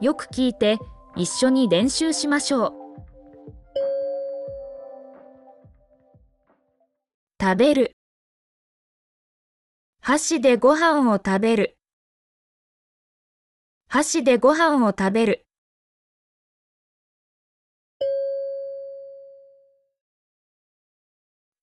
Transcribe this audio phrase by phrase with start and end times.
[0.00, 0.78] よく聞いて
[1.16, 2.72] 一緒に練習しましょう。
[7.40, 7.96] 食べる。
[10.00, 11.78] 箸でご飯を食べる。
[13.88, 15.46] 箸でご飯を食べる。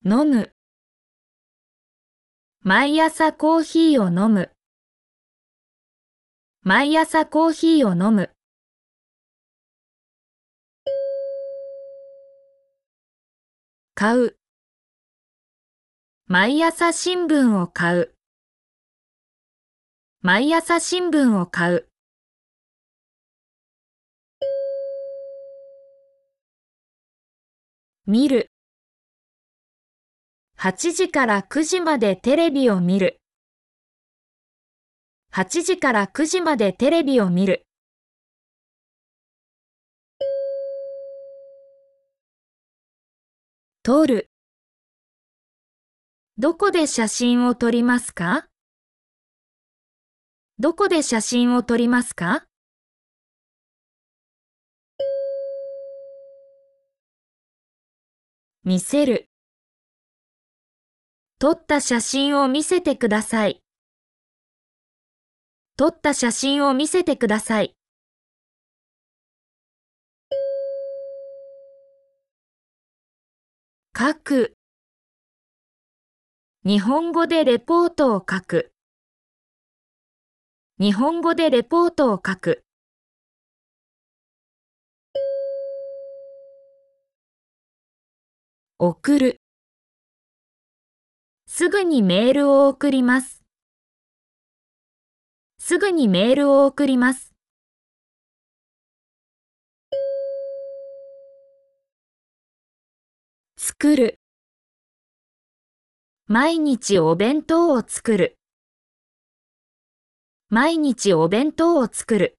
[0.06, 0.52] 飲む。
[2.62, 4.52] 毎朝コーヒーを飲む。
[6.64, 8.30] 毎朝コーヒーを飲む。
[13.96, 14.38] 買う。
[16.28, 18.14] 毎朝新聞を買う。
[20.22, 21.88] 毎朝新聞を買う。
[28.06, 28.52] 見る。
[30.60, 33.21] 8時から9時までテレビを見る。
[35.34, 37.66] 8時から9時までテレビを見る。
[43.82, 44.30] 撮る。
[46.38, 48.48] どこで写真を撮りますか？
[50.60, 52.46] どこで写真を撮りますか？
[58.66, 59.30] 見せる。
[61.40, 63.61] 撮った写真を見せてください。
[65.82, 67.76] 撮った写真を見せてください。
[73.98, 74.54] 書く
[76.64, 78.72] 日本語でレポートを書く
[80.80, 82.64] 日本語でレポートを書く
[88.78, 89.42] 送る
[91.48, 93.41] すぐにメールを送ります。
[95.72, 97.34] すぐにメールを送ります。
[103.56, 104.20] 作る
[106.28, 108.38] 毎日お弁当を作る
[110.50, 112.36] 毎日お弁当を作る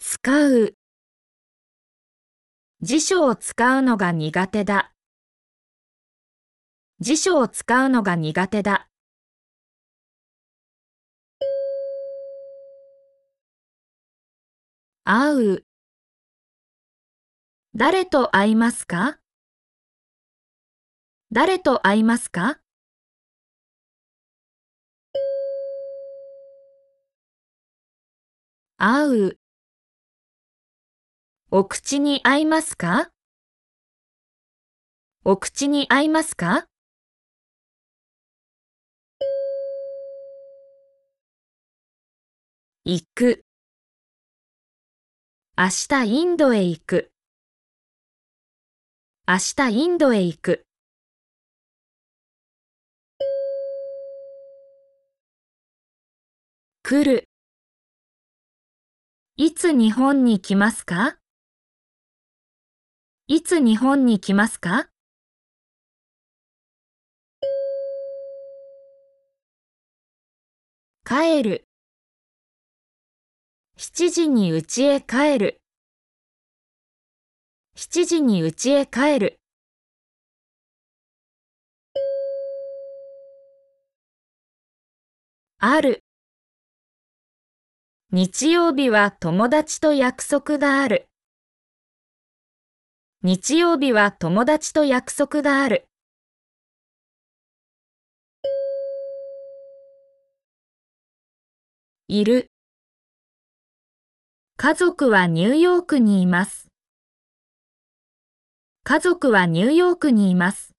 [0.00, 0.74] 使う
[2.82, 4.93] 辞書を使うのが苦手だ。
[7.00, 8.88] 辞書を使うのが苦手だ。
[15.04, 15.64] 会う。
[17.74, 19.18] 誰と会いますか？
[21.32, 22.60] 誰と会いますか？
[28.78, 29.38] 会う。
[31.50, 33.10] お口に合いますか？
[35.24, 36.68] お口に合いますか？
[42.86, 43.46] 行く。
[45.56, 47.10] 明日インドへ行く。
[49.26, 50.66] 明日インドへ行く。
[56.82, 57.26] 来る。
[59.38, 61.16] いつ日本に来ますか？
[63.28, 64.90] いつ日本に来ますか？
[71.02, 71.64] 帰る。
[73.76, 75.60] 7時に家へ帰る
[77.76, 79.40] 7時に家へ帰る
[85.58, 86.04] ある
[88.16, 91.08] 日曜日は友達と約束がある。
[93.22, 95.88] 日曜日は友達と約束がある。
[102.06, 102.53] いる。
[104.56, 106.68] 家族はニューヨークにいます。
[108.84, 110.74] 家族はニューヨークにいます。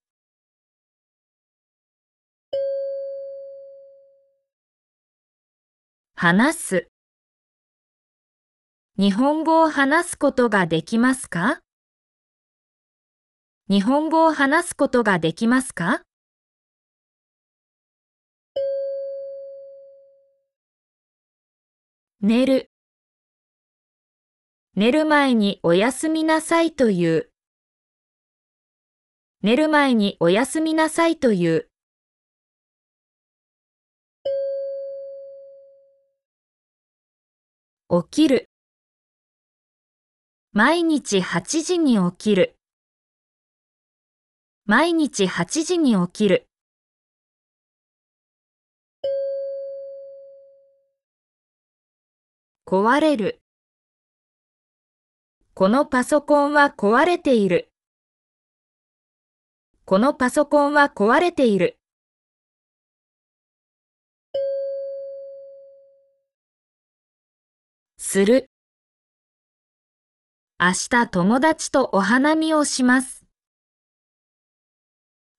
[6.16, 6.88] 話す。
[8.98, 11.60] 日本語を話すことができますか？
[13.69, 16.01] 日本語を話すことができますか？
[22.22, 22.69] 寝る
[24.77, 27.30] 寝る前におやすみなさいという。
[29.42, 31.69] 寝る前におやすみなさいという。
[37.89, 38.50] 起きる。
[40.51, 42.57] 毎日8時に起きる。
[44.66, 46.50] 毎日8時に起きる。
[52.66, 53.44] 壊れる。
[55.57, 57.72] このパソコンは壊れている。
[59.86, 61.80] このパソコンは壊れている。
[67.98, 68.50] する。
[70.60, 73.24] 明日友達とお花見をします。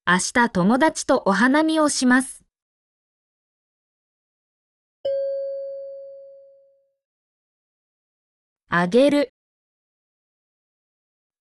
[0.07, 2.43] 明日友達とお花見をします。
[8.71, 9.36] あげる。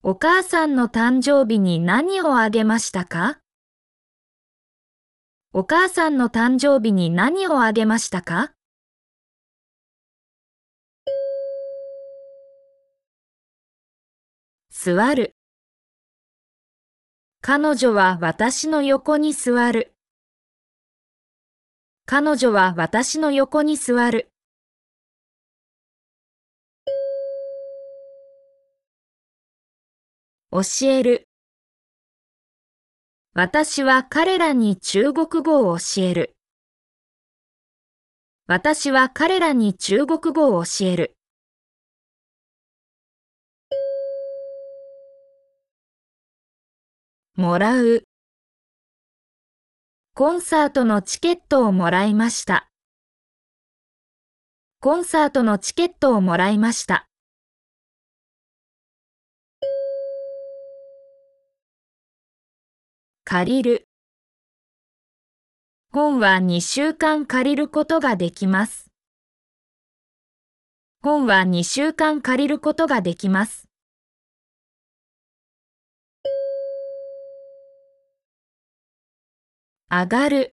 [0.07, 3.39] お母さんの誕生日に何をあげましたか？
[5.51, 8.51] お母さんの誕生日に何をあげましたか？
[14.69, 15.35] 座る。
[17.41, 19.95] 彼女は私の横に座る。
[22.05, 24.29] 彼女は私の横に座る。
[30.63, 31.27] 教える。
[33.33, 36.37] 私は彼らに中国語を教える。
[38.47, 41.17] 私は彼らに中国語を教える。
[47.35, 48.03] もらう。
[50.13, 52.69] コンサートのチケットをもらいました。
[54.79, 57.07] コンサートのチケットをもらいました。
[63.27, 63.87] 借りる。
[65.91, 68.91] 本は2週間借りることができます。
[71.01, 73.67] 本は2週間借りることができます。
[79.89, 80.55] 上がる。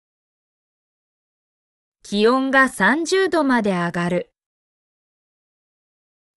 [2.02, 4.32] 気温が30度まで上がる。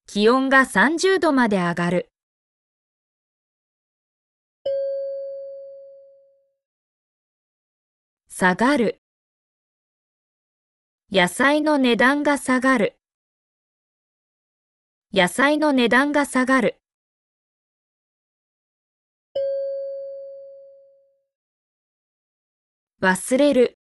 [0.07, 2.08] 気温が30度まで上がる。
[8.41, 9.03] 下がる。
[11.11, 12.97] 野菜の値段が下がる。
[15.13, 16.81] 野菜の値段が下がる。
[23.03, 23.77] 忘れる。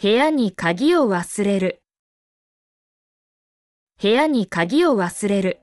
[0.00, 1.82] 部屋に鍵を忘れる。
[4.00, 5.60] 部屋に鍵を忘れる。